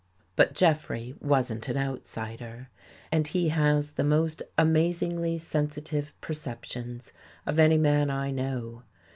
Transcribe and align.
But 0.35 0.55
Jeffrey 0.55 1.13
wasn't 1.21 1.69
an 1.69 1.77
outsider. 1.77 2.69
And 3.11 3.27
he 3.27 3.49
has 3.49 3.91
the 3.91 4.01
I 4.01 4.01
THE 4.01 4.01
GHOST 4.01 4.07
GIRL 4.07 4.19
most 4.19 4.43
amazingly 4.57 5.37
sensitive 5.37 6.19
perceptions 6.21 7.13
of 7.45 7.59
any 7.59 7.77
man 7.77 8.09
I 8.09 8.31
know. 8.31 8.81